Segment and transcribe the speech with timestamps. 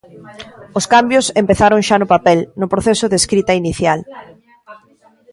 [0.77, 3.99] Os cambios empezaron xa no papel, no proceso de escrita inicial.